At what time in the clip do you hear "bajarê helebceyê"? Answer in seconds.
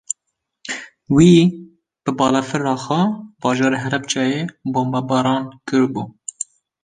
3.41-4.39